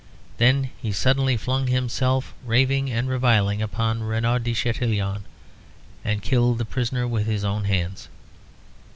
[0.39, 5.25] Then he suddenly flung himself raving and reviling upon Renaud de Chatillon,
[6.03, 8.07] and killed the prisoner with his own hands.